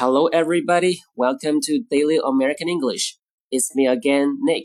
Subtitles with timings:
[0.00, 1.02] Hello, everybody.
[1.14, 3.18] Welcome to Daily American English.
[3.50, 4.64] It's me again, Nick.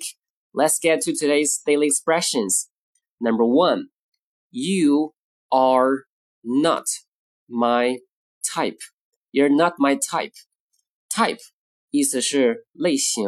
[0.53, 2.69] Let's get to today's daily expressions.
[3.19, 3.89] Number one,
[4.49, 5.13] you
[5.51, 6.05] are
[6.41, 6.85] not
[7.49, 7.97] my
[8.49, 8.79] type.
[9.33, 10.31] You're not my type.
[11.13, 11.41] Type
[11.91, 13.25] 意思是类型。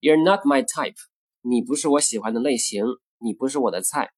[0.00, 0.96] You're not my type.
[1.40, 2.84] 你不是我喜欢的类型，
[3.18, 4.10] 你不是我的菜。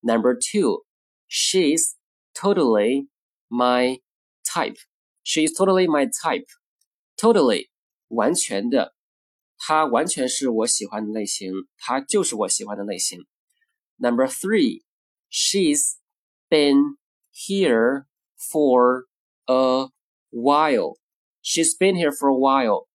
[0.00, 0.86] Number two,
[1.28, 1.94] she's
[2.32, 3.08] totally
[3.50, 4.00] my
[4.44, 4.76] type.
[5.22, 6.46] She's totally my type.
[7.16, 7.68] Totally
[8.08, 8.94] 完全的，
[9.58, 13.26] 它完全是我喜欢的类型，它就是我喜欢的类型。
[13.96, 14.82] Number three,
[15.30, 15.96] she's
[16.48, 16.96] been
[17.32, 18.06] here
[18.50, 19.04] for
[19.44, 19.90] a
[20.30, 20.96] while.
[21.42, 22.88] She's been here for a while.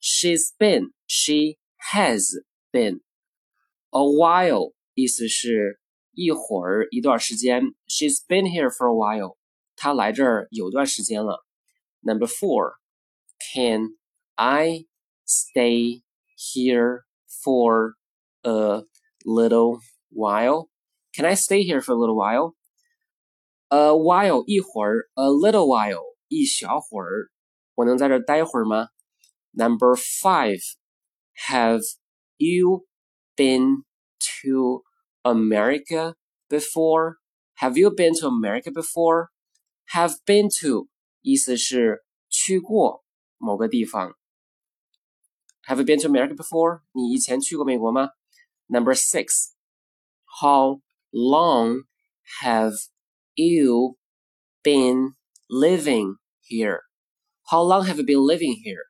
[0.00, 1.56] She's been, she
[1.92, 3.00] has been.
[3.90, 5.80] A while 意思是
[6.12, 7.74] 一会儿、一段时间。
[7.86, 9.36] She's been here for a while.
[9.76, 11.44] 她来这儿有段时间了。
[12.00, 12.74] Number four.
[13.54, 13.96] Can
[14.36, 14.86] I
[15.24, 16.02] stay
[16.36, 17.94] here for
[18.44, 18.82] a
[19.24, 20.70] little while?
[21.14, 22.54] Can I stay here for a little while?
[23.70, 27.30] A while 一会儿，a little while 一小会儿，
[27.74, 28.88] 我能在这待会儿吗？
[29.52, 30.60] Number five,
[31.48, 31.82] have
[32.38, 32.86] you
[33.36, 33.84] been
[34.42, 34.82] to
[35.22, 36.14] America
[36.48, 37.16] before?
[37.60, 39.28] Have you been to America before?
[39.92, 40.88] Have been to
[41.20, 43.04] 意思是去过。
[43.38, 44.16] 某个地方。
[45.66, 46.82] Have you been to America before？
[46.92, 48.10] 你以前去过美国吗？
[48.66, 49.52] Number six.
[50.40, 51.84] How long
[52.40, 52.74] have
[53.34, 53.96] you
[54.62, 55.14] been
[55.48, 56.80] living here?
[57.44, 58.86] How long have you been living here?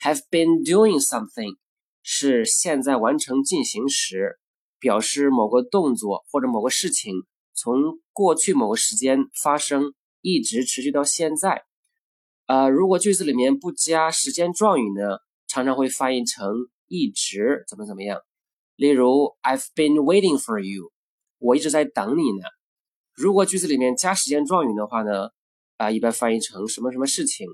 [0.00, 1.56] Have been doing something
[2.02, 4.40] 是现在完成进行时，
[4.78, 7.14] 表示某个动作或者某个事情
[7.52, 11.64] 从过去某个时间发生，一直持续到现在。
[12.47, 16.53] 呃，如果句子里面不加时间状语呢，常常会翻译成
[16.87, 18.21] 一直怎么怎么样。
[18.75, 20.91] 例如，I've been waiting for you，
[21.39, 22.45] 我一直在等你呢。
[23.15, 25.29] 如果句子里面加时间状语的话呢，
[25.77, 27.47] 啊，一般翻译成什么什么事情，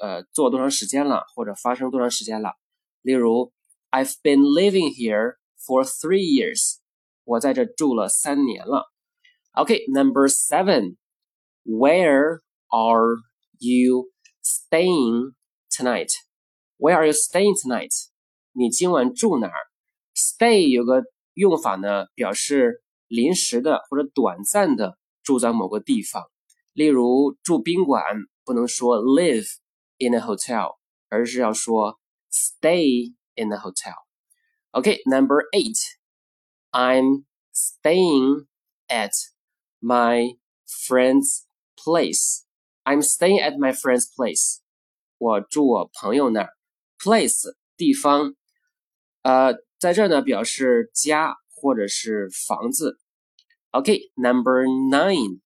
[0.00, 2.54] 呃，做多长时间了，或者发生多长时间了。
[3.02, 3.52] 例如
[3.90, 6.76] ，I've been living here for three years，
[7.24, 8.90] 我在这住了三年了。
[9.52, 10.98] OK，Number seven，Where
[12.68, 13.16] are
[13.58, 14.10] you？
[14.39, 15.33] you？staying
[15.69, 16.11] tonight?
[16.77, 17.91] Where are you staying tonight?
[18.53, 19.53] 你今晚住哪儿？
[20.15, 21.03] Stay 有个
[21.33, 26.23] 用法呢，表示临时的或者短暂的住在某个地方。
[26.73, 28.03] 例如住宾馆
[28.43, 29.47] 不能说 live
[29.97, 30.77] in a hotel，
[31.09, 31.99] 而是要说
[32.31, 35.77] stay in a hotel。OK，number、okay, eight.
[36.71, 38.47] I'm staying
[38.87, 39.11] at
[39.81, 40.37] my
[40.67, 41.45] friend's
[41.77, 42.43] place.
[42.83, 44.59] I'm staying at my friend's place.
[45.17, 46.49] 我住我朋友那儿。
[46.97, 48.35] Place 地方，
[49.23, 52.97] 呃，在这儿呢表示家或者是房子。
[53.71, 55.41] OK，Number、okay, nine.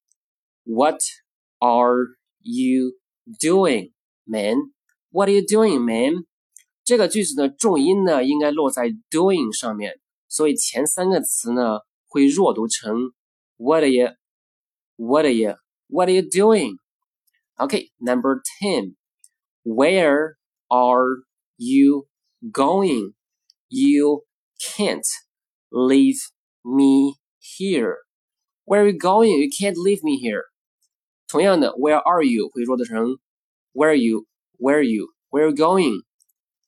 [0.63, 0.99] What
[1.57, 2.93] are you
[3.25, 3.93] doing,
[4.25, 4.71] man?
[5.09, 6.25] What are you doing, man?
[6.83, 13.13] 这个句子的重音呢应该落在 doing 上面，所以前三个词呢会弱读成
[13.57, 14.09] What are you?
[14.97, 15.55] What are you?
[15.87, 16.77] What are you doing?
[17.57, 18.95] Okay, number 10.
[19.63, 20.37] Where
[20.69, 21.23] are
[21.57, 22.07] you
[22.51, 23.13] going?
[23.69, 24.23] You
[24.59, 25.05] can't
[25.71, 26.19] leave
[26.63, 27.97] me here.
[28.65, 29.31] Where are you going?
[29.31, 30.43] You can't leave me here.
[31.27, 33.19] 同样的，Where are you 会弱读成
[33.73, 34.25] Where are you?
[34.57, 35.09] Where are you?
[35.29, 36.03] Where are you going?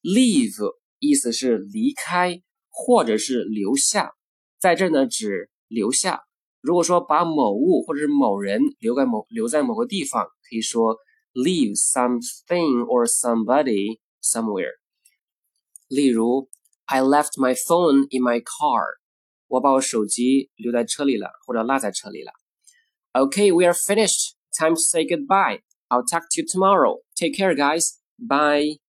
[0.03, 4.12] Leave 意思是离开或者是留下，
[4.59, 6.23] 在这呢指留下。
[6.66, 10.97] 如果说把某物或者是某人留在某留在某个地方，可以说
[11.34, 14.73] leave something or somebody somewhere。
[15.88, 16.50] 例如，
[16.85, 19.00] I left my phone in my car。
[19.47, 22.31] 我把我手机留在车里了，或者落在车里了。
[23.13, 24.34] Okay, we are finished.
[24.57, 25.62] Time to say goodbye.
[25.89, 27.01] I'll talk to you tomorrow.
[27.16, 28.00] Take care, guys.
[28.17, 28.79] Bye.